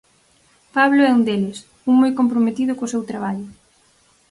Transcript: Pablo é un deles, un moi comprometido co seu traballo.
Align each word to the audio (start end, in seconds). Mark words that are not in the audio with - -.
Pablo 0.77 1.01
é 1.09 1.11
un 1.17 1.21
deles, 1.27 1.57
un 1.89 1.95
moi 2.01 2.11
comprometido 2.19 2.71
co 2.77 2.91
seu 2.93 3.01
traballo. 3.11 3.47